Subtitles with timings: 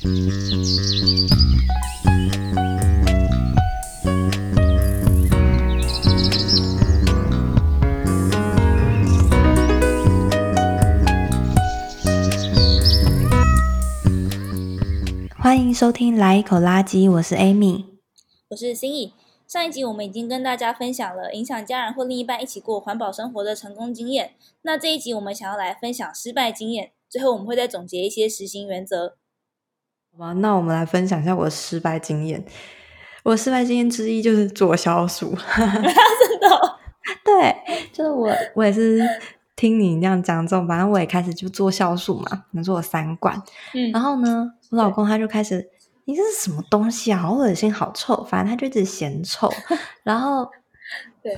[0.00, 0.06] 欢
[15.58, 17.84] 迎收听《来一口垃圾》，我是 Amy，
[18.50, 19.12] 我是心怡。
[19.48, 29.17] 上一集我们已经跟大家分享了影响家人或另一半一起过环保生活的成功经验，那这一集我们想要来分享失败经验，最后我们会再总结一些实行原则。
[30.18, 32.44] 好吧，那我们来分享一下我的失败经验。
[33.22, 36.76] 我的失败经验之一就是做酵素， 真的、哦？
[37.24, 37.54] 对，
[37.92, 39.00] 就是我，我也是
[39.54, 43.40] 听你那样讲之后，反正我也开始就做酵素嘛，能做了三罐。
[43.74, 45.70] 嗯，然后呢，我老公他就开始。
[46.04, 47.18] 你这是什么东西啊？
[47.18, 48.24] 好恶心，好臭！
[48.24, 49.52] 反正他就一直嫌臭。
[50.02, 50.48] 然后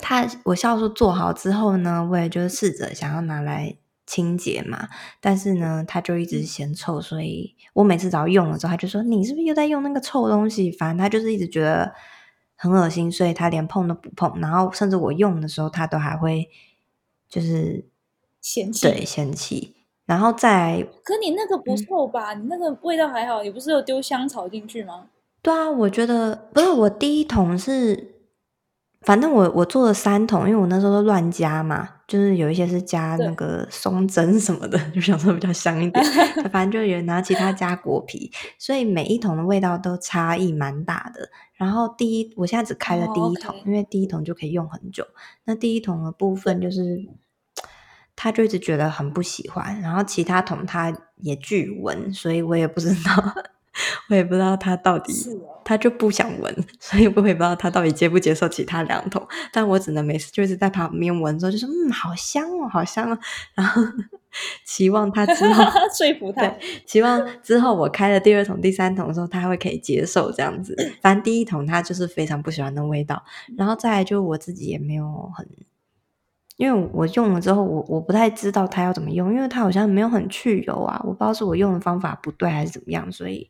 [0.00, 3.74] 他我酵素做好之后呢，我也就试着想要拿来
[4.10, 4.88] 清洁嘛。
[5.20, 11.92] 但是呢，他就一直嫌臭，所以我每次只要用了之后，他就说：“你是不是又在用那个臭东西？”反正他就是一直觉得
[12.56, 14.40] 很恶心，所以他连碰都不碰。
[14.40, 16.48] 然后甚至我用的时候，他都还会
[17.28, 17.86] 就是
[18.40, 19.76] 嫌弃，对，嫌弃。
[20.06, 22.34] 然后再，可你那个不臭吧？
[22.34, 25.06] 嗯、你那个味道还好，你不是有丢香草进去吗？
[25.40, 26.68] 对啊，我觉得不是。
[26.68, 28.19] 我第一桶是，
[29.06, 36.04] 反正我我做了三桶，因为我那时候都乱加嘛，就是有一些是加那个松针什么的，就想说比较香一点。
[36.52, 41.30] 反正就有拿其他加果皮，所以每一桶的味道都差异蛮大的。
[41.54, 45.06] 然后第一，我现在只开了第一桶，因为第一桶就可以用很久。
[45.44, 47.08] 那第一桶的部分就是。
[48.22, 53.34] 他就一直觉得很不喜欢，然后其他桶他也拒闻，所以我也不知道，
[54.08, 55.12] 我也不知道他到底，
[55.64, 59.26] 他就不想闻， 所以我也不知道他到底接不接受其他两桶。
[59.52, 63.18] 但我只能每次就一直在旁边闻之后，就是嗯，好香哦，好香哦。
[63.54, 63.82] 然后
[64.64, 65.64] 期望他之后
[65.96, 70.76] 说服他，对，期望之后我开了第二桶、第三桶的时候，他会可以接受这样子。
[71.02, 73.22] 反正第一桶他就是非常不喜欢的味道，
[73.56, 75.46] 然后再来就我自己也没有很。
[76.56, 83.48] 因为我用了之后，我我不太知道它要怎么用，因为它好像没有很去油啊，我不知道是我用的方法不对还是怎么样，所以，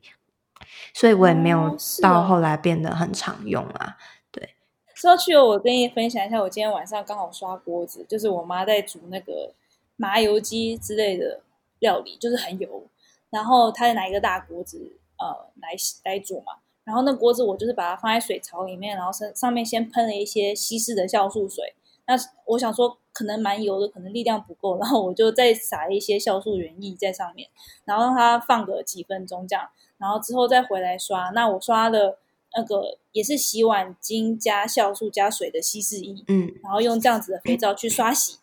[0.95, 3.97] 所以我也没有到后来变得很常用啊。
[4.31, 4.55] 对，
[4.95, 9.55] 说到去油，我跟你分享一下，我今天晚上刚好刷锅子，就是我妈在煮那个
[9.97, 11.41] 麻油鸡之类的
[11.79, 12.87] 料理，就是很油，
[13.31, 15.27] 然后她拿一个大锅子呃
[15.61, 15.71] 来
[16.05, 16.55] 来煮嘛，
[16.85, 21.75] 然后那锅子我就是把它放在水槽里面，然后上上面先喷了一些稀释的酵素水。
[22.11, 27.49] 那我想说，可能蛮油的，可能力量不够，然后我就再撒一些酵素原液在上面，
[27.85, 31.31] 然后让它放个几分钟这样，然后之后再回来刷。
[31.31, 32.19] 那我刷的
[32.57, 38.39] 那个也是洗碗巾加酵素加水的稀释液，嗯，然后用这样子的肥皂去刷洗，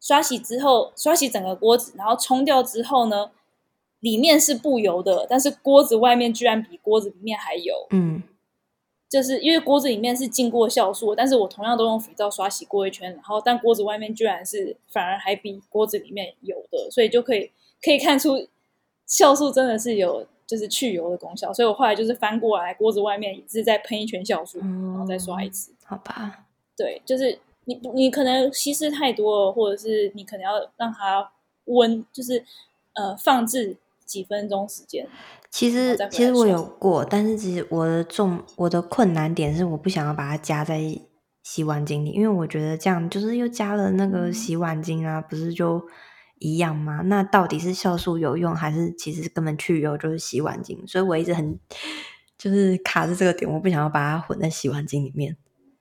[0.00, 3.32] 刷洗之后刷洗整个锅子，然后冲掉之后呢，
[3.98, 8.22] 里面是不油的，但是锅子外面居然比锅子里面还油，嗯。
[9.08, 17.50] 就是因为锅子里面是浸过酵素，但是我同样都用肥皂刷洗过一圈，然后但锅子外面居然是反而还比锅子里面有的，所以就可以
[17.82, 18.46] 可以看出
[19.08, 21.50] 酵素真的是有就是去油的功效。
[21.52, 25.72] 所以我后来就是翻过来，锅子外面也是再喷一圈酵素，然后再刷一次。
[25.84, 26.44] 好吧，
[26.76, 31.32] 对，就是你你可能稀释太多了，或者是你可能要让它
[31.64, 32.44] 温，就是
[32.92, 35.08] 呃放置几分钟时间。
[35.58, 40.80] 其实其实我有过，但是其实我的重我的困难点是我不想要把它加在
[41.42, 45.84] 洗碗精里，因为我觉得这样就是又加了那个洗碗精啊，不是就
[46.38, 47.00] 一样吗？
[47.06, 50.80] 那到底是酵素有用，还是其实根本去油就是洗碗精？
[50.86, 51.58] 所以我一直很
[52.38, 55.36] 就是卡着这个点，我不想要把它混在洗碗精里面。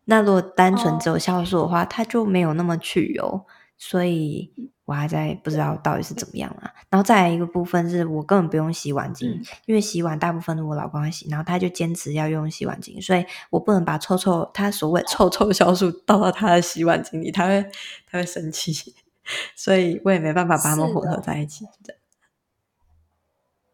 [0.05, 3.45] 那如果单纯只有酵素的话，它就没有那么去油，
[3.77, 4.51] 所以。
[4.87, 17.69] 我还在不知道到底是怎么样啊，然后再来一个部分是我根本不用洗碗巾，嗯、因为洗碗大部分是我老公在洗，然后他就坚持要用洗碗巾，所以我不能把臭臭他所谓臭臭酵素倒到他的洗碗巾里，他会
[18.09, 18.95] 他会生气，
[19.57, 21.65] 所以我也没办法把它们混合在一起。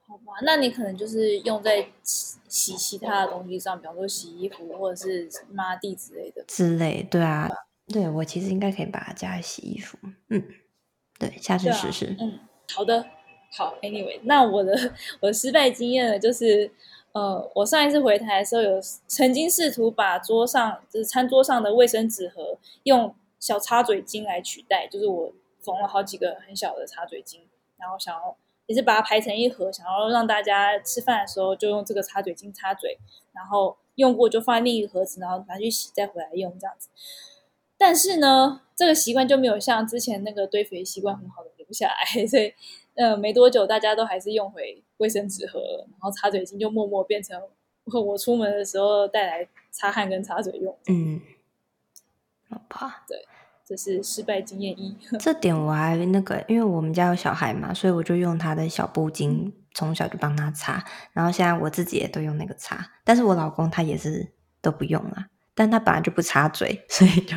[0.08, 7.48] 好吧，那你可能就是用在洗洗其他的东西上，比方说洗衣服或者是抹地之类的之类，对啊，
[7.88, 10.00] 对我其实应该可以把它加在洗衣服，
[10.30, 10.44] 嗯。
[11.20, 12.16] 对，下次试试。
[12.20, 12.40] 嗯，
[12.74, 13.06] 好的，
[13.56, 13.76] 好。
[13.82, 14.74] Anyway，那我的
[15.22, 16.72] 我的失败经验呢，就是
[17.14, 25.32] 呃，我上一次回台的时候，有曾经试图把桌上就是餐桌上的卫生纸盒用小擦嘴巾来取代，就是我
[25.62, 27.42] 缝了好几个很小的擦嘴巾，
[27.78, 28.36] 然后想要
[28.66, 32.98] 也是把它排成一盒，想要让大家吃饭的时候就用这个擦嘴巾擦嘴，
[33.32, 36.90] 然后用过就放在另一个盒子，然后拿去洗再回来用这样子。
[37.78, 42.54] 但是呢，这个习惯就没有像之前那个堆肥习惯很好的留下来， 所以
[42.96, 47.42] 呃，没多久大家都还是用回卫生纸盒了，然后擦嘴巾就默默变成
[47.86, 50.78] 我出门的时候带来擦汗跟擦嘴用。
[50.88, 51.20] 嗯，
[52.50, 53.18] 好吧，对，
[53.66, 54.96] 这是失败经验一。
[55.20, 64.32] 这点我还那个，因为我们家有小孩嘛，所以我就用他的小布巾，从小就帮他擦，然后现在我自己也都用那个擦，但是我老公他也是
[64.62, 67.36] 都不用了，但他本来就不擦嘴，所以就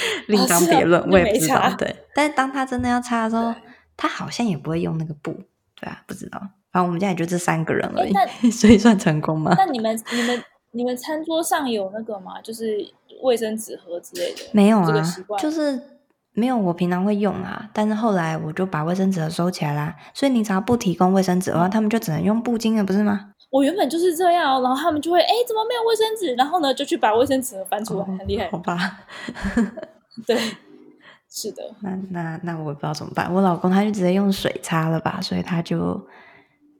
[0.28, 1.74] 另当别论，我也不知道。
[1.76, 3.54] 对，但是当他真的要擦的时候。
[4.00, 5.32] 他好像也不会用那个布，
[5.74, 6.38] 对啊，不知道。
[6.70, 9.52] 反正我们家也就这三个人而已，欸、 所以算成功吗？
[9.58, 12.40] 那你们、你们、你们餐桌上有那个吗？
[12.40, 12.78] 就是
[13.24, 14.42] 卫生纸盒之类的？
[14.52, 15.02] 没有啊，
[15.40, 15.82] 就是
[16.32, 16.56] 没有。
[16.56, 19.96] 我平常会用啊，但是后来我就把卫生纸盒收起来啦。
[20.14, 23.32] 所以你只要不提供卫生纸的话，他们就只能用布巾了，不是吗？
[23.50, 26.34] 我原本就是这样哦，然后他们就会哎、欸，怎么没有卫生纸？
[26.34, 28.78] 然后呢，就去把卫生纸盒翻出来，哦、很厉害，好吧？
[30.26, 30.38] 对。
[31.30, 33.30] 是的，那那那我也不知道怎么办。
[33.32, 36.00] 我老公他就直接用水擦了吧，所以他就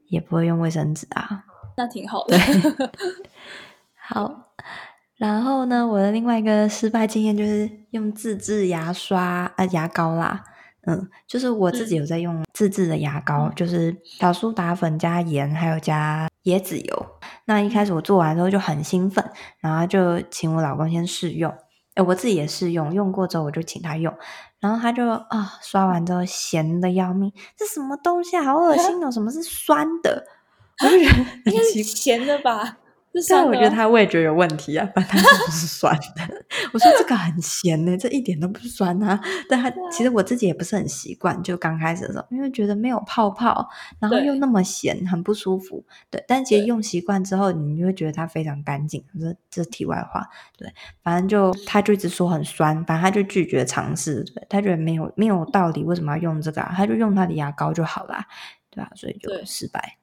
[0.08, 1.44] 也不会用卫生纸啊。
[1.76, 2.34] 那挺好的。
[2.38, 2.90] 对，
[4.08, 4.54] 好。
[5.18, 10.42] 然后呢，我的另外一个失败经验就是用自制牙刷啊、呃、牙膏啦。
[10.88, 17.06] 嗯，就是我自己有在用自制的牙膏，嗯、就是小苏打粉加盐，还有加椰子油。
[17.44, 19.22] 那一开始我做完之后就很兴奋，
[19.60, 21.52] 然后就请我老公先试用。
[21.96, 24.14] 诶，我自己也试用，用过之后我就请他用，
[24.60, 29.10] 然后他就啊、哦，刷完之后咸的要命，这什么东西啊，好恶心哦！
[29.10, 30.24] 什么是酸的？
[30.82, 31.18] 我就觉得
[31.52, 32.78] 应该是咸的吧。
[33.28, 36.44] 但我觉得他味觉有问题啊， 反正他不是酸的。
[36.72, 39.20] 我说这个很咸呢，这一点都不酸啊。
[39.48, 43.68] 但他其实我自己也不是很习惯，就刚开始的时候，因为觉得没有泡泡，
[43.98, 45.84] 然后又那么咸，很不舒服。
[46.10, 49.04] 对，但其实用习惯之后，你就会觉得它非常干净。
[49.18, 50.28] 这这是题外话。
[50.56, 50.72] 对，
[51.02, 54.22] 反正就他就一直说很酸，反正他就拒绝尝试。
[54.22, 56.72] 对，他觉得没有没有道理，为什么要用这个啊？
[56.76, 58.24] 他就用他的牙膏就好啦。
[58.70, 59.97] 对啊，所以就失败。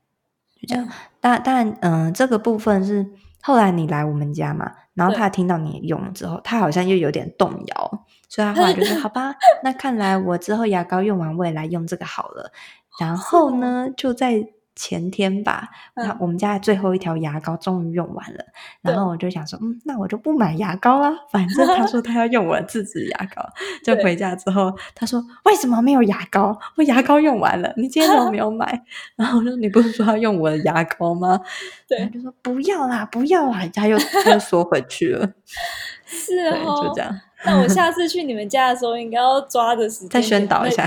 [0.65, 0.87] 这样，
[1.19, 3.05] 但但嗯、呃，这个部分是
[3.41, 12.51] 后来你来我们家嘛，然后他听到你用了之后，他好像又有点动摇，所以他后来就说： “好吧，那看来我之后牙膏用完，我也来用这个好了。”
[12.99, 14.54] 然后呢，就在。
[14.75, 18.39] 前天吧，那我们家的最后一条牙膏终于用完了，
[18.83, 23.41] 嗯、然后我就想说，嗯，那我就不买牙膏了，反正他说他要用我的自制牙膏，
[23.83, 26.57] 就回家之后他说，为什么没有牙膏？
[26.75, 28.83] 我牙膏用完了，你今天怎么没有买？
[29.15, 31.39] 然后我说，你不是说要用我的牙膏吗？
[31.87, 35.25] 对，就说不要啦，不要啦，他又他又缩回去了，
[36.05, 37.21] 是哦，就这样。
[37.45, 40.83] 那我下次去你们家的时候，应该要抓着时间再宣导一下，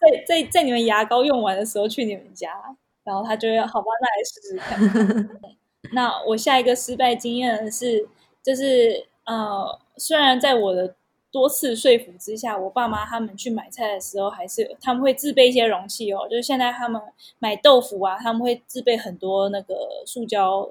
[0.00, 2.48] 在在在你们牙膏用完的时候去你们家。
[3.06, 5.40] 然后他就要好吧，那来试试看。
[5.94, 8.08] 那我下一个失败经验是，
[8.42, 10.96] 就是呃，虽然在我的
[11.30, 16.26] 多次说服之下，我爸妈他们去买菜的时候，还是他们会自备一些容器哦。
[16.28, 17.00] 就是现在他们
[17.38, 20.68] 买豆腐啊，他们会自备很多那个塑胶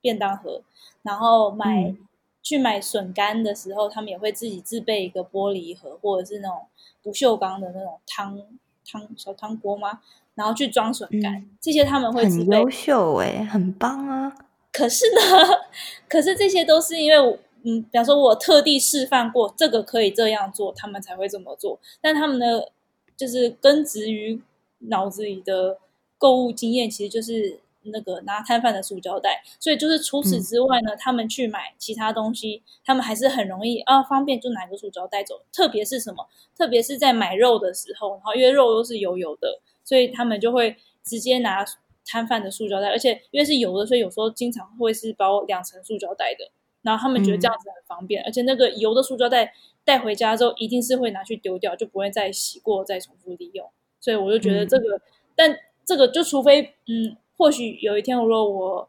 [0.00, 0.62] 便当盒，
[1.02, 1.98] 然后买、嗯、
[2.42, 6.66] 去买笋干的时候，他们也会自己自备一个玻璃盒，或者是那种
[7.02, 8.40] 不锈钢的那种汤
[8.86, 10.00] 汤小汤锅吗？
[10.34, 12.24] 然后去装笋干，嗯、这些他们会。
[12.24, 14.32] 很优秀诶，很棒啊！
[14.72, 15.20] 可是呢，
[16.08, 21.78] 可是这些都是因为，嗯，比方说我特地示范过这个可以这样做，他们才会这么做。
[22.00, 22.72] 但他们的
[23.16, 24.40] 就是根植于
[24.78, 25.78] 脑子里的
[26.16, 29.42] 购物经验，其实就是那个拿摊贩的塑胶袋。
[29.60, 35.42] 所以就是除此之外呢，嗯、他们去买其他东西，他们还是很容易啊，方便就拿个塑胶袋走。
[35.52, 36.26] 特别是什么？
[36.56, 39.60] 特别是在买肉的时候，然后因为肉都是油油的。
[39.84, 41.64] 所以他们就会直接拿
[42.04, 46.50] 摊贩的塑胶袋，而且因为是油的，所以有时候经常会是包两层塑胶袋的。
[46.82, 53.70] 然后他们觉得这样子很方便，嗯、而且那个油的塑胶袋带回家之后，一定是会拿去丢掉，就不会再洗过再重复利用。
[54.00, 55.00] 所以我就觉得这个，嗯、
[55.36, 58.88] 但这个就除非嗯，或许有一天如果我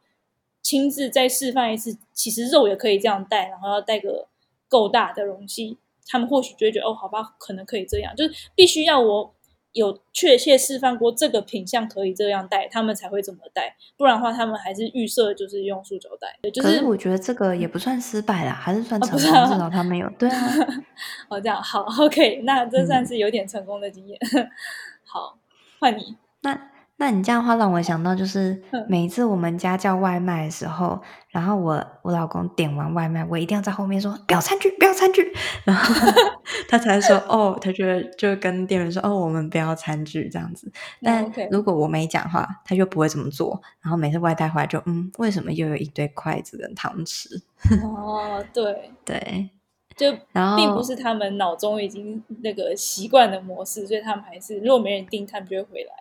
[0.63, 4.27] 亲自再示范一次，其实肉也可以这样带，然后要带个
[4.67, 9.35] 够大的容器，他们或许就会觉得哦，好吧，可能可以这样，就是必须要我。
[9.73, 16.39] 有确切示范过这个品相可以这样戴，他们才会这么戴，不然的话，他们还是预设就是用塑胶袋。
[16.49, 20.47] 就是、可是我觉得这个也不算失败啦，还是算成功，至少他没有对啊。
[21.27, 24.17] 哦，这样好，OK，那这算是有点成功的经验。
[24.35, 24.49] 嗯、
[25.05, 25.37] 好，
[25.79, 26.15] 换你。
[26.41, 26.72] 那。
[27.03, 30.97] 那你这样的话让我想到，就是每一次我们家叫外卖的时候，
[31.31, 35.33] 然后我我老公点完外卖，我一定要在后面说不要餐具，不要餐具，
[35.65, 35.93] 然后
[36.69, 40.71] 他才说哦，他觉得就跟店员说哦，我们不要餐具这样子。
[41.01, 43.61] 但如果我没讲话，他就不会这么做。
[43.81, 47.27] 然后每次外带回来就嗯，为什么又有一堆筷子跟汤匙？
[47.83, 49.49] 哦，对对，
[49.97, 55.91] 就然后并不是他们脑中已经那个习惯的模式，所以他们还是如果没人订，他们就会回来。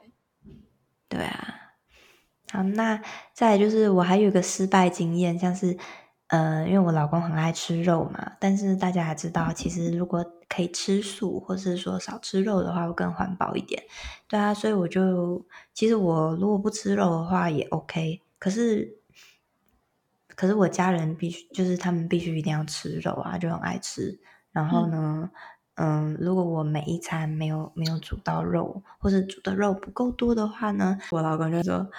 [1.12, 1.59] 对啊。
[2.50, 3.00] 好，那
[3.35, 5.76] 再就是我还有一个失败经验，像是，
[6.28, 13.83] 呃，因为我老公很爱吃肉嘛，但是大家也知道，其实如果可以吃素，或是说少吃肉的话，会更环保一点。
[14.26, 18.97] 对啊，所以我就，其实我如果不吃肉的话也 OK，可是，
[20.35, 24.19] 可是我家人必须，就是他们必须一定要吃肉啊，就很爱吃。
[24.50, 25.31] 然后呢，嗯，
[25.75, 31.91] 嗯，如果我每一餐没有没有煮到肉，或者煮的肉不够多的话呢，我老公就说。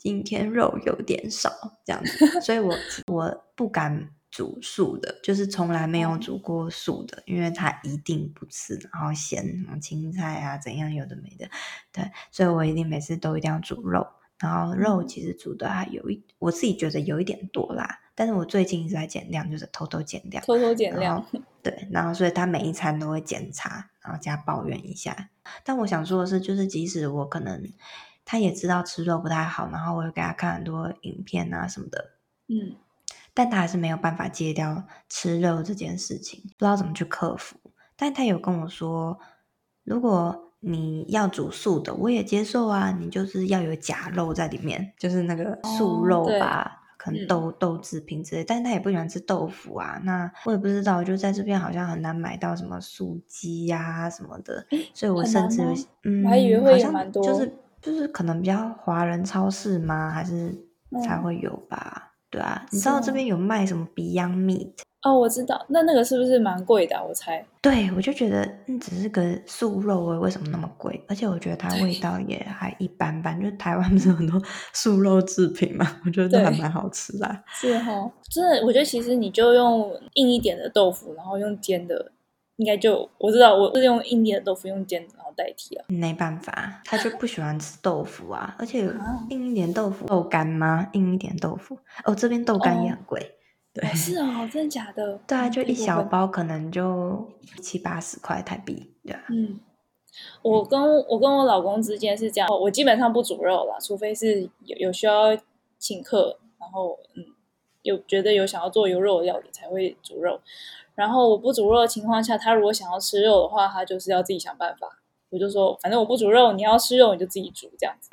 [0.00, 1.50] 今天肉有点少，
[1.84, 2.72] 这样子，所以我
[3.12, 11.50] 我不敢煮素的，就是从来没有煮过素的，因为他一定不吃，然后咸什么青菜啊怎样有的没的，
[11.92, 14.06] 对，所以我一定每次都一定要煮肉，
[14.38, 21.24] 然后肉其实煮的还有一，我自己觉得有一点多啦，但是我最近一直在减量，就是偷偷减量，偷偷减量，
[21.62, 25.30] 对，然后所以他每一餐都会检查，然后加抱怨一下，
[25.64, 27.62] 但我想说的是，就是即使我可能。
[28.30, 32.10] 他也知道吃肉不太好，然后我又给他看很多影片啊什么的，
[32.48, 32.76] 嗯，
[33.32, 37.56] 但他还是没有办法戒掉吃肉这件事情，不知道怎么去克服。
[37.96, 39.18] 但他有跟我说，
[39.82, 48.44] 如果你要煮素的，我也接受啊，你就是要有假肉在里面，就是那个素肉吧，哦、可能豆、嗯、豆制品之类。
[48.44, 55.62] 但是他也不喜欢吃豆腐啊，那我也不知道，就在这边好像很难买到什么素鸡呀、啊、什么的，所以我甚至
[56.04, 57.52] 嗯，我还以为会有蛮多，就是。
[57.80, 60.10] 就是可能比较华人超市吗？
[60.10, 60.52] 还是
[61.04, 62.10] 才会有吧？
[62.10, 64.72] 嗯、对啊，你知道这边有卖什么 Beyond Meat？
[65.02, 65.64] 哦，我知道。
[65.68, 67.02] 那那个是不是蛮贵的、啊？
[67.02, 67.44] 我猜。
[67.62, 71.00] 对，我就觉得嗯，只是个素肉味，为什么那么贵？
[71.08, 73.40] 而且我觉得它味道也还一般般。
[73.40, 76.00] 就台湾不是很多素肉制品嘛？
[76.04, 77.42] 我觉得都还蛮好吃的。
[77.48, 82.12] 是哈，真的，我觉得其实你就用硬一点的豆腐，然后用煎的。
[82.56, 85.84] 应该就我知道，我是用硬一点的豆腐用煎然后代替啊。
[85.86, 88.80] 没办法，他就不喜欢吃豆腐啊，而且
[89.30, 90.88] 硬一点豆腐豆干吗？
[90.94, 93.37] 硬一点豆腐哦，这边豆干也很贵。
[93.78, 95.18] 哦、对，是哦，真的假的？
[95.26, 97.26] 对啊，就一小包可能就
[97.60, 99.24] 七八十块台币，对啊。
[99.30, 99.58] 嗯，
[100.42, 105.36] 我跟我跟我老公之间是这样，我基本上不煮肉了，除非是有有需要
[105.78, 107.24] 请客，然后嗯，
[107.82, 110.40] 有觉得有想要做有肉的料理才会煮肉。
[110.94, 114.88] 然后我不煮肉的情况下，他如果想要吃肉的话，他就是要自己想办法。
[115.30, 118.10] 我就说，反正我不煮肉，你要吃肉你就自己煮这样子。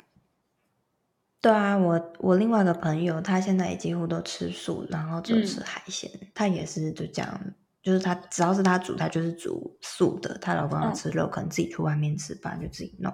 [1.40, 6.10] 对啊，我我另外一个朋友，他现在也几乎都吃素，然后就吃海鲜。
[6.14, 7.40] 嗯、他也是就这样，
[7.82, 10.36] 就是他只要是他煮，他就是煮素的。
[10.40, 13.12] 她老公要吃肉，嗯、可能自己去外面吃饭就自己弄。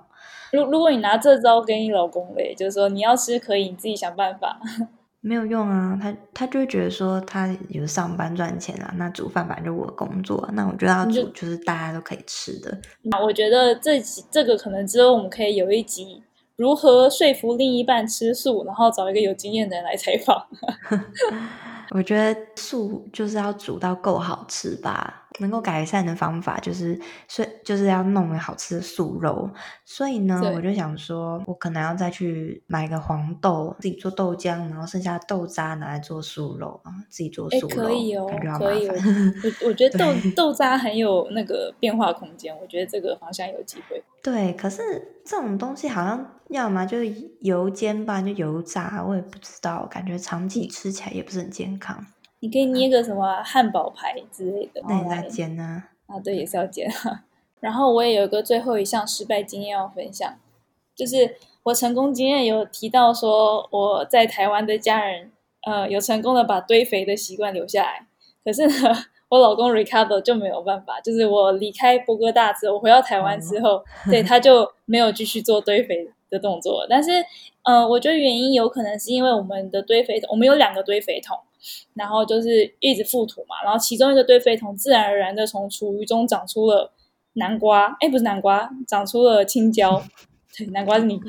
[0.53, 4.59] 如如果你拿这招给你老公嘞，就是说你要吃可以，你自己想办法。
[5.25, 12.77] 没有用啊，他他就会觉得说他有上班赚钱啊，那煮饭反正就我工作，那我觉得要煮就是大家都可以吃的。
[13.03, 16.25] 那我觉得这集这个可能之后我们可以有一集
[16.63, 20.47] 如何说服另一半吃素，然后找一个有经验的人来采访。
[21.91, 25.22] 我觉得素就是要煮到够好吃吧。
[25.39, 29.51] 能够改善的方法就是，所以就是要弄好吃的素肉。
[29.85, 37.77] 所以呢，我就想说，我可能要再去买个黄豆，自己做豆浆，然后剩下豆渣拿来做素肉啊，自己做素肉。
[37.77, 38.27] 可以哦，
[38.59, 38.89] 可以。
[38.89, 44.03] 我我觉得豆 豆渣很有那个变化空间，我觉得这个方向有机会。
[44.23, 44.83] 对，可是
[45.25, 52.07] 这种东西好像要么就是油煎吧，就油炸，我也不知道，感觉长期吃起来也不是很健康。
[52.43, 55.85] 你可以捏个什么汉堡牌之类的，那也要煎呢？
[56.07, 57.23] 啊，对，也是要煎啊。
[57.61, 60.37] 然后我也有个最后一项失败经验要分享，
[60.97, 65.31] 就是我成功经验有提到说我在台湾的家人，
[65.65, 68.09] 呃，有成功的把堆肥的习惯留下来。
[68.45, 68.93] 可是呢，
[69.29, 76.85] 我老公 Ricardo 就没有办法，就是我离开波哥大之后，我回到台湾之后，嗯、对，他就没有继续做堆肥的动作。
[76.91, 77.25] 但是，
[77.63, 81.39] 呃，我觉得原因有可能是因为我们的堆肥桶，我们有两个堆肥桶。
[81.95, 86.93] 然后就是一直覆土嘛，然后其中一个堆肥桶自然而然的从厨余中长出了
[87.35, 90.03] 南瓜，哎，不是南瓜，长出了青椒，
[90.57, 91.21] 对，南瓜是你，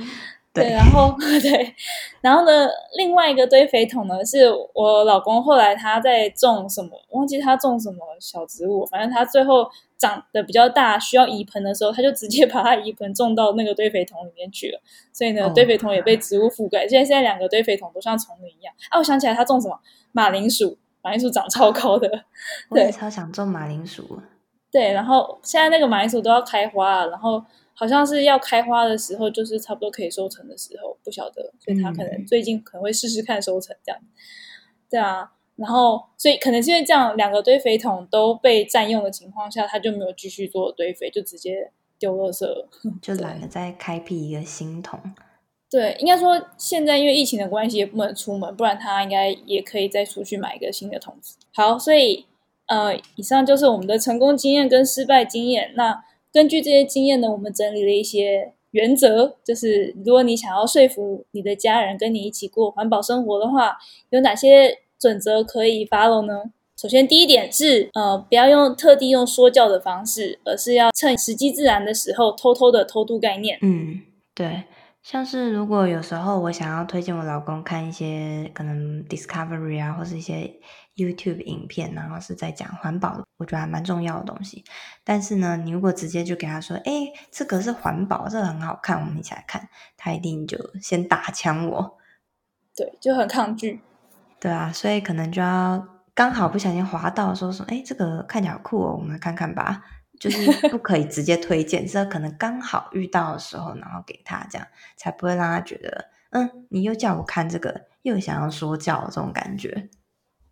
[0.53, 1.73] 对，然后 对，
[2.21, 9.69] 然后呢，另外一个堆肥桶呢，是我老公后来他在种什么，忘记他种什么小植物，反正他最后
[10.03, 14.81] 长得比较大，需要移盆的时候，他就直接把它移盆种到那个堆肥桶里面去了，
[15.13, 18.74] 所以呢，堆肥桶也被植物覆盖，现在现在两个堆肥桶都像丛林一样。
[18.89, 19.79] 啊，我想起来他种什么。
[20.12, 22.07] 马铃薯，马铃薯长超高的，
[22.69, 24.22] 我也超想种马铃薯。
[24.69, 27.43] 对，然后现在那个马铃薯都要开花了，然后
[27.74, 34.00] 好像是要开花的时候，就是差不多可以收成的时候，不晓得，所以他可能最近可能会试试看收成这样。
[34.01, 34.07] 嗯、
[34.89, 42.67] 对啊，然后所以可能是因为这样，两个堆肥桶都被占用的情况下，他就没有继续做堆肥，就直接丢垃圾了，
[43.01, 45.00] 就懒得再开辟一个新桶。
[45.69, 51.36] 对，应该说现在因为疫情的关系也不能出门，不然他应该也可以再出去买一个新的桶子。
[51.51, 52.25] 好，所以
[52.67, 55.74] 呃，以上就是我们的成功经验跟失败经验。
[55.75, 63.77] 那根据这些经验呢，我们整理了一些原则，就是如果你想要说服你的家人跟你一起过环保生活的话，
[64.12, 66.43] 有哪些准则可以 follow 呢？
[66.77, 73.60] 首先，第一点是呃，不要用特地用说教的方式，而是要趁时机自然的时候，偷偷的偷渡概念。
[73.62, 74.01] 嗯，
[74.33, 74.63] 对。
[75.01, 80.50] 像是如果有时候我想要推荐我老公看一些可能 Discovery 啊，或是一些
[80.95, 84.63] YouTube 影片，然后是在讲环保的，我觉得还蛮重要的东西。
[85.03, 89.67] 但是呢，你如果直接就给他说，哎，这个是环保，这个很好看，我们一起来看，
[89.98, 91.98] 他一定就先打枪我。
[92.74, 93.81] 对，就很抗拒。
[94.43, 95.81] 对啊，所以可能就要
[96.13, 99.81] 刚好不小心滑到说说，哎，这个看起来好酷哦，我们看看吧。
[100.19, 109.89] 就是 不可以直接推荐，这可能刚好遇到的时候，然后给他这样，才不会让他觉得，嗯，你又叫我看这个，又想要说教这种感觉。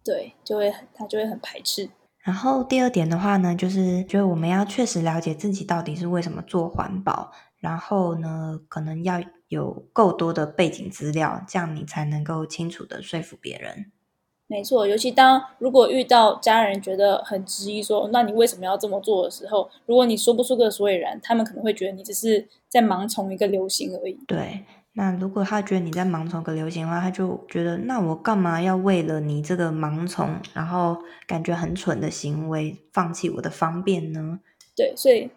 [0.05, 1.89] 对，就会他就会很排斥。
[2.19, 9.21] 然后第二点的话呢，就是觉得我们要确实了解自己到底是为什么做环保，然后呢，可能要
[9.51, 13.91] 有够多的背景资料，这样你才能够清楚的说服别人。
[14.47, 24.17] 没错，尤其当如果遇到家人觉得很质疑说，说那你为什么要这么做的时候，如果你说不出个所以然，他们可能会觉得你只是在盲从一个流行而已。
[24.25, 34.39] 对，那如果他觉得你在盲从个流行的话，他就觉得那我干嘛要为了你这个盲从，然后感觉很蠢的行为，放弃我的方便呢？
[34.75, 35.29] 对，所以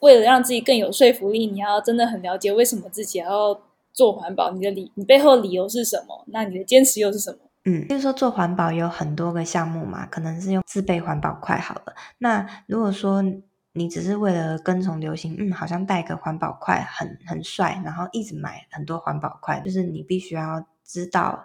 [0.00, 3.60] 为了让自己更有说服力，你要真的很了解为什么自己要
[3.92, 6.24] 做环保，你的理你背后的理由是什么？
[6.28, 7.38] 那你的坚持又是什么？
[7.66, 11.94] 嗯，就是说做环保有很多个项目嘛，可能是用自备环保筷好了。
[12.18, 13.22] 那如果说
[13.74, 21.44] 你只是为了跟从流行，嗯，好像带个环保筷很很帅，然后一直买很多环保筷，就是你必须要知道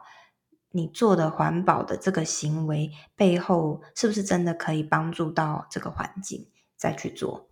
[0.72, 7.48] 你做的环保的这个行为背后是不是真的可以帮助到这个环境，再去做。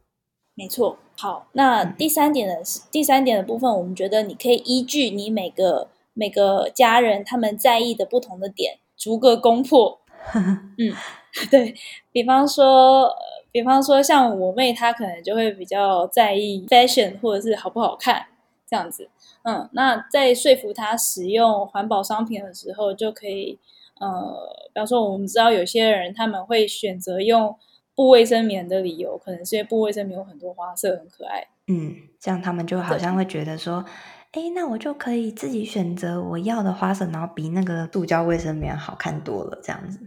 [0.55, 0.97] 没错。
[1.17, 2.61] 好，那第三点的
[2.91, 5.89] 第三点的部分，我们觉得你可以依据你每个。
[6.15, 9.99] 每个家人他们在意的不同的点，逐个攻破。
[10.77, 10.93] 嗯，
[11.49, 11.73] 对，
[12.11, 13.09] 比方说，
[13.51, 18.27] 比方说像我妹，她可能就会比较在意 fashion 或者是好不好看
[18.69, 19.09] 这样子。
[19.41, 23.57] 嗯，那在说服她使用环保商品的时候，就可以，
[23.99, 27.55] 呃，比方说我们知道有些人他们会选择用
[27.95, 31.47] 布卫生棉的理由，可能是因为布卫生棉有很多花色，很可爱。
[31.67, 33.85] 嗯，这样他们就好像会觉得说。
[34.31, 39.99] 哎，那我就可以自己选择我要的花色，然后比那个塑胶卫生棉好看多了，这样子。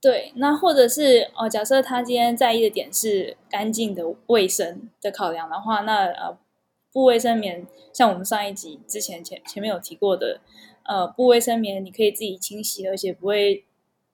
[0.00, 6.38] 对，那或者是哦，假设他今天在意的点是干净的卫生的考量的话，那呃，
[6.90, 10.40] 布卫生棉，像我们上一集之前前前面有提过的，
[10.84, 13.66] 呃，布卫生棉你可以自己清洗，而且不会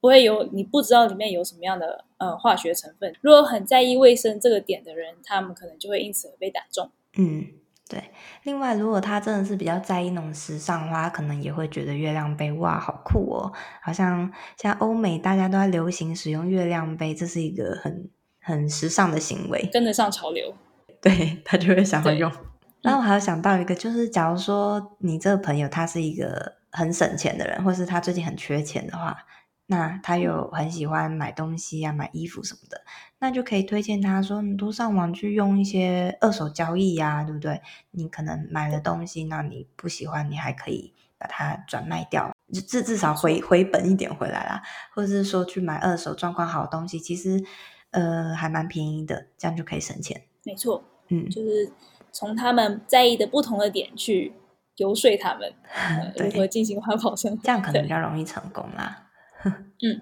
[0.05, 3.11] 不会有你不知道里面有什么样的呃化学成分。
[3.23, 6.91] 如果很在意卫生这个点的人，他们可能就会因此而被打中。
[7.17, 7.47] 嗯。
[7.89, 8.03] 对，
[8.43, 13.53] 另外，如果他真的是比较在意那种时尚的话，他可能也会觉得月亮杯哇，好酷哦！
[13.83, 20.55] 好像像欧美大家都在流行使用月亮杯，这是一个很很时尚的行为，跟得上潮流。
[21.01, 22.31] 对，他就会想要用。
[22.83, 29.17] 然后我还有想到一个，就是假如说你这个朋友他是一个很省钱的人，或是他最近很缺钱的话。
[29.75, 32.83] 那他又很喜欢买东西呀、啊，买衣服什么的，
[33.19, 37.61] 那就可以推荐他说，你多上网去用一些二手交易呀、啊，对不对？
[37.91, 44.63] 你可能买了东西，那你不喜欢，你还可以把它转卖掉，至至少回回本一点回来啦，
[44.95, 47.43] 或者是说去买二手状况好的东西，其实
[47.91, 50.23] 呃还蛮便宜的，这样就可以省钱。
[50.45, 51.73] 没错，嗯，就是
[52.13, 54.35] 从他们在意的不同的点去
[54.77, 55.53] 游说他们，
[56.17, 59.01] 如何进行环保生活，这样可能比较容易成功啦。
[59.85, 60.01] 嗯，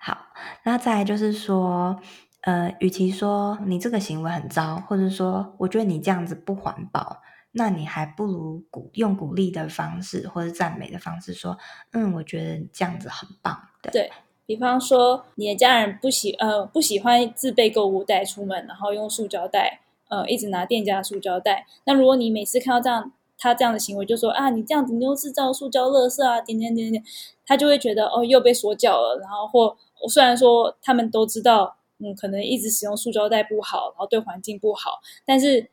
[0.00, 0.16] 好，
[0.62, 2.00] 那再来就是说，
[2.40, 7.20] 呃，与其说你这个行为很糟，或者说我觉得你这样子不环保，
[7.52, 11.58] 那你还不如鼓用鼓励的方式或者赞美的方式说，
[11.92, 13.60] 嗯，我觉得你这样子很棒。
[13.82, 14.12] 对，对，
[14.46, 21.66] 比方说，你的家人不喜呃不喜欢自备购物袋出门，然后用塑胶袋，呃，一直拿店家的塑胶袋。
[21.84, 27.02] 那如果你每次看到这样，他这样的行为，就说啊，你这样子你又制造塑胶垃圾啊，点点点点，
[27.44, 29.18] 他就会觉得哦，又被说教了。
[29.20, 35.68] 然后或我虽然说他们都知道，嗯，可能一直使用塑胶袋不好，然后对环境不好，但是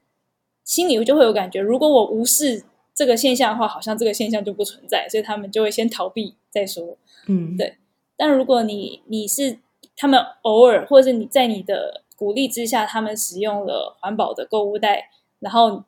[0.65, 6.97] 心里就会有感觉，如果我无视这个现象的话，好像这个现象就不存在，所以他们就会先逃避再说。
[7.27, 7.77] 嗯，对。
[8.17, 9.59] 但如果你你是
[9.95, 15.83] 他们偶尔，或者是你在你的鼓励之下，他们使用了环保的购物袋，然后。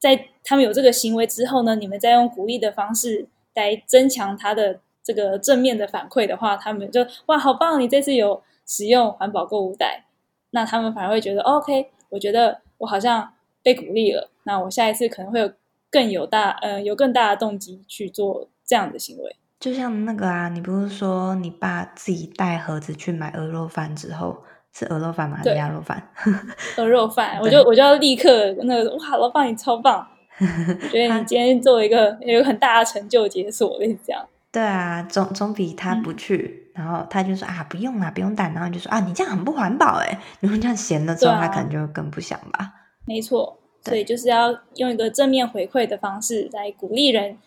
[0.00, 7.78] 在他们有这个行为之后呢，你们再用鼓励的方式来增强他的这个正面的反馈的话，他们就哇，好棒！
[7.80, 10.06] 你这次有使用环保购物袋，
[10.50, 13.32] 那他们反而会觉得，，OK，我觉得我好像
[13.62, 15.52] 被鼓励了，那我下一次可能会有
[15.90, 19.36] 更有大，呃，有更大的动机去做这样的行为。
[19.58, 25.40] 就像那个啊，你不是说你爸自己带盒子去买鹅肉饭之后，是鹅肉饭吗？
[25.56, 26.02] 鸭肉饭？
[26.78, 30.06] 鹅肉饭，我就我就要立刻那个哇，老板你超棒！
[30.90, 34.24] 觉得你今天做一个有很大的成就解锁，我跟你讲。
[34.52, 42.72] 对啊，总总比他不去，嗯、然后他就说啊，不用啦，不用带，然后你就说啊，你这样很不环保哎， 你们这样闲了之后，啊、他可能就更不想吧。
[43.06, 47.38] 没错，所以就是要用一个正面回馈的方式来鼓励人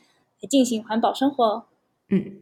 [0.41, 1.65] 来进行环保生活。
[2.09, 2.38] 嗯，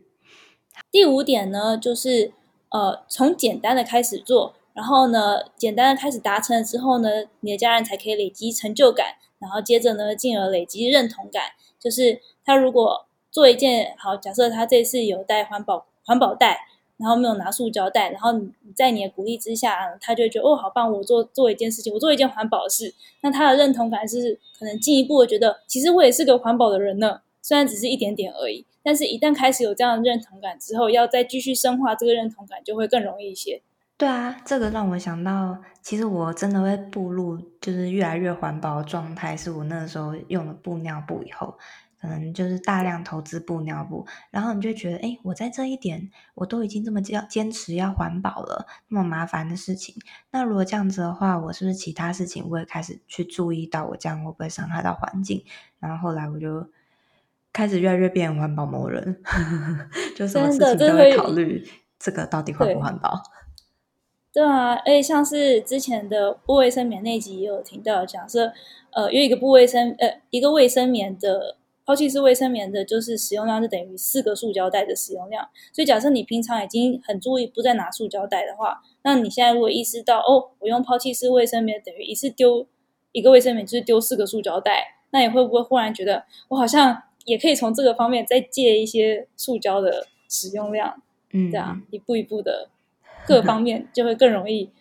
[0.92, 2.34] 第五点呢，就是
[2.70, 7.10] 呃，从简单的开始做，然后呢，简单的开始达成了之后呢，
[7.42, 11.44] 你的家人才可以累积成就感，然后接着呢，进而累积认同感。
[11.80, 16.60] 就是他如果做一件好，假设他这次有带环保环保袋，
[16.98, 28.66] 然后没有拿塑胶袋，然后你在你的鼓励之下，他就觉得哦，好棒，我做做一件事情，我做一件环保的事，那他的认同感是可能进一步的觉得，其实我也是个环保的人呢，虽然只是一点点而已。
[28.84, 33.62] 但是，一旦开始有这样的认同感之后，要再继续深化这个认同感，就会更容易一些。
[34.02, 41.56] 对啊，这个让我想到，其实我真的会步入就是越来越环保的状态，是我那个时候用了布尿布以后，
[42.02, 49.94] 可能就是大量投资布尿布，然后你就觉得，哎，我在这一点我都已经这么坚坚持要环保了，那么麻烦的事情，
[50.32, 55.46] 那如果这样子的话，我是不是其他事情我也开始去注意到，我这样会不会伤害到环境？
[55.80, 56.68] 然后后来我就。
[57.54, 59.22] 开始越来越变环保魔人，
[60.16, 61.62] 就什么事情都会考虑
[62.00, 63.22] 这个到底环不环保。
[64.34, 68.52] 对啊，而且像是之前的不卫生棉那集也有听到讲说，
[68.92, 75.48] 呃，有一个不卫生呃一个卫生棉的抛弃式卫生棉的，就是使用量是等于四个塑胶袋的使用量。
[75.74, 82.66] 所以假设你平常已经很注意不再拿塑胶袋的话，那你现在如果意识到哦，我用抛弃式卫生棉等于一次丢
[83.12, 87.04] 一个卫生棉就是丢四个塑胶袋，那你会不会忽然觉得我好像？
[87.26, 92.68] 也可以从这个方面再借一些塑胶的使用量，嗯，对啊一步一步的
[93.28, 94.72] 各方面就会更容易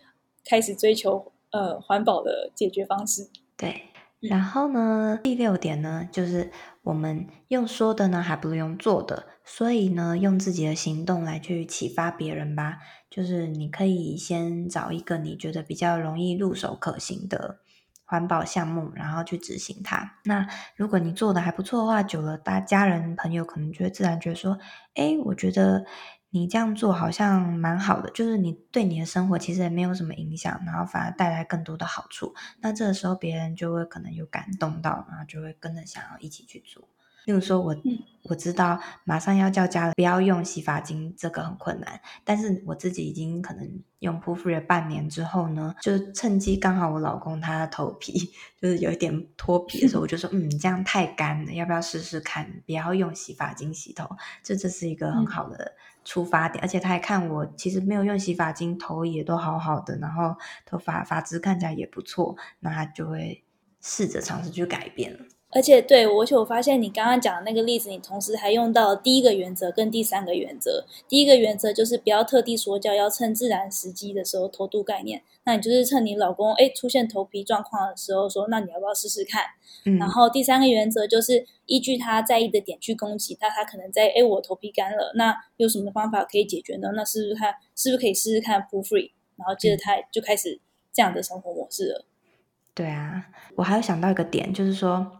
[0.44, 3.28] 开始追求呃环保的解决方式。
[3.56, 3.82] 对，
[4.20, 6.50] 然后呢，第六点呢，就是
[6.82, 12.78] 我们用说的呢，还不如用做的，所以呢，用自己的行动来去启发别人吧。
[13.10, 17.60] 就是你可以先找一个你觉得比较容易入手可行的。
[18.04, 20.18] 环保项目，然后去执行它。
[20.24, 24.58] 那如果你做的还不错的话，久了，大家人朋友可能就会自然觉得说
[24.96, 25.84] ：“哎，我觉得
[26.30, 36.88] 你这样做好像蛮好的，就是你对你的生活其实也没有什么影响，然后反而带来更多的好处。”那这个时候别人就会可能有感动到，然后就会跟着想要一起去做。
[37.26, 37.76] 例如说我，我
[38.30, 42.00] 我知道马上要叫家人不要用洗发精，这个很困难。
[42.24, 52.62] 但是我自己已经可能用 Poolfree 了半年之后呢，就趁机刚好我老公他的头皮就是有一点脱皮的时候，我就说，嗯，这样太干了，要不要试试看？
[52.64, 54.08] 不要用洗发精洗头，
[54.42, 55.72] 这这是一个很好的
[56.10, 56.60] 出发点。
[56.60, 60.34] 而且他还看我其实没有用洗发精，头也都好好的，然后
[60.66, 63.44] 头发发质看起来也不错，那他就会
[63.80, 65.20] 试着尝试去改变了。
[65.52, 70.84] 而且对，而且我发现你刚刚讲的那个例子，你同时还用到了第一个原则跟第三个原则。
[71.08, 75.22] 第一个原则就是不要特地说教，要趁自然时机的时候偷渡概念。
[75.44, 79.42] 那你就是趁你老公哎出现头皮状况的时候说，那你要不要试试看？
[79.86, 79.98] 嗯。
[79.98, 86.92] 然后第三个原则就是依据他在意的点去攻击那，他可能在哎我头皮干了，那有什么方法可以解决呢？
[86.94, 89.10] 那是不是看是不是可以试试看 pull free？
[89.36, 90.60] 然后接着他就开始
[90.92, 92.04] 这样的生活模式了。
[92.72, 95.16] 对啊，我还有想到一个点，就是说。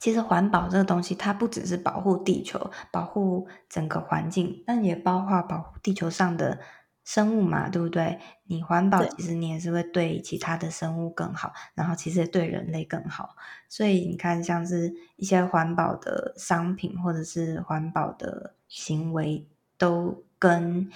[0.00, 6.58] 其实环保这个东西，它不只是保护地球、保护整个环境，但也包括保护地球上的
[7.04, 8.18] 生物嘛，对不对？
[8.44, 13.36] 你环保，其实你也是会对其他的生物更好，然后其实也对人类更好。
[13.68, 20.90] 所以你看，像是一些环保的商品或者是环保的行为，都跟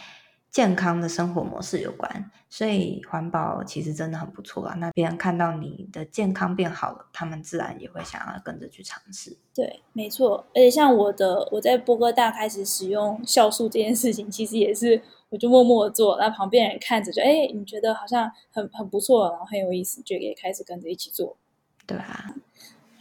[0.55, 4.73] 健康的生活模式有关，所以环保其实真的很不错啊。
[4.79, 9.37] 那别人看到你的健康变好了，他们自然也会想要跟着去尝试。
[9.53, 10.47] 对，没错。
[10.51, 21.37] 而且像我的，我在波哥大开始使用酵素这件事情，其实也是我就默默的做，那旁边人看着就哎，你觉得好像很很不错，然后很有意思，就也开始跟着一起做。
[21.85, 22.33] 对啊，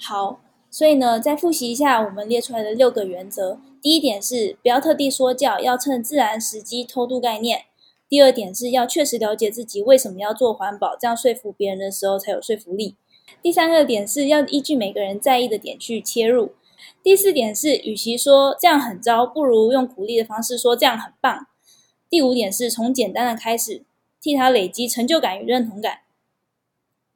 [0.02, 0.42] 好。
[0.74, 3.60] 所以呢，再复习一下我们列出来的六个原则。
[3.80, 7.66] 第一点是不要特地说教，要趁自然时机偷渡概念。
[8.10, 12.96] 第二点是要确实了解自己为什么要做环保，这样说服别人的时候才有说服力。
[13.44, 16.54] 第三个点是要依据每个人在意的点去切入。
[17.04, 21.46] 第四点是，与其说这样很糟，不如用鼓励的方式说这样很棒。
[22.10, 23.84] 第五点是从简单的开始，
[24.20, 26.00] 替他累积成就感与认同感。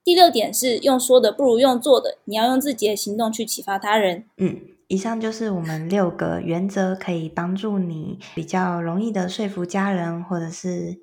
[0.08, 4.24] 第六点是用说的不如用做的，你要用自己的行动去启发他人。
[4.38, 11.02] 嗯，以上就是我们六个原则，可以帮助你比较容易的说服家人或者是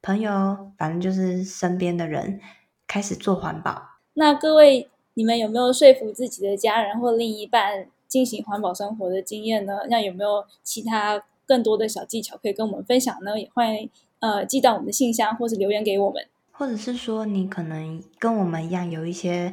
[0.00, 2.40] 朋友，反正就是身边的人
[2.86, 3.82] 开始做环保。
[4.14, 9.80] 那各位，你们有没有说服自己的家人或另一半进行环保生活的经验呢？
[9.90, 13.38] 那有没有其他更多的小技巧可以跟我们分享呢？
[13.38, 13.90] 也欢迎
[14.20, 16.26] 呃寄到我们的信箱或是留言给我们。
[16.58, 19.52] 或者是说，你可能跟我们一样有一些，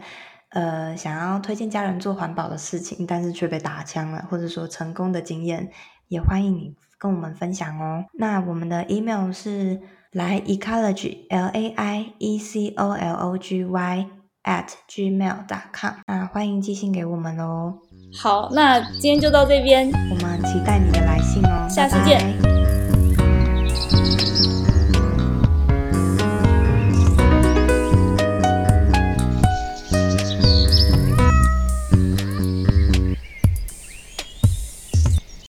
[0.50, 5.70] 呃，想要推荐家人做环保的事情，但是却被打枪了，或者说成功的经验，
[6.08, 8.06] 也欢迎你跟我们分享哦。
[8.13, 14.08] 那我们的 email 是来 ecology l a i e c o l o g y
[14.44, 15.94] at gmail dot com。
[16.08, 17.80] 那欢迎寄信给我们哦。
[18.16, 21.68] 好，那今天就到这边，我们期待你的来信哦。
[21.68, 22.20] 下次见。
[22.42, 22.62] 拜拜。